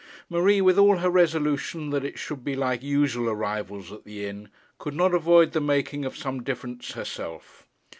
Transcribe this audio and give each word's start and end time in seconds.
Marie, 0.29 0.61
with 0.61 0.79
all 0.79 0.97
her 0.97 1.11
resolution 1.11 1.91
that 1.91 2.03
it 2.03 2.17
should 2.17 2.43
be 2.43 2.55
like 2.55 2.81
usual 2.81 3.29
arrivals 3.29 3.91
at 3.91 4.03
the 4.03 4.25
inn, 4.25 4.49
could 4.79 4.95
not 4.95 5.13
avoid 5.13 5.51
the 5.51 5.61
making 5.61 6.05
of 6.05 6.17
some 6.17 6.41
difference 6.41 6.93
herself. 6.93 7.67